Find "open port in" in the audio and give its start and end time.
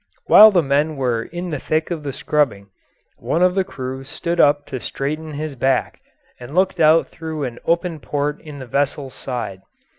7.65-8.57